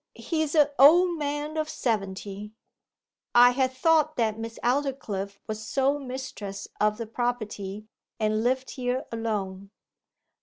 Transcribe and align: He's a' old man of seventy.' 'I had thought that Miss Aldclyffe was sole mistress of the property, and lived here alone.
He's 0.15 0.55
a' 0.55 0.71
old 0.81 1.19
man 1.19 1.57
of 1.57 1.69
seventy.' 1.69 2.53
'I 3.35 3.51
had 3.51 3.71
thought 3.71 4.15
that 4.15 4.39
Miss 4.39 4.57
Aldclyffe 4.63 5.37
was 5.45 5.61
sole 5.63 5.99
mistress 5.99 6.67
of 6.79 6.97
the 6.97 7.05
property, 7.05 7.85
and 8.19 8.43
lived 8.43 8.71
here 8.71 9.05
alone. 9.11 9.69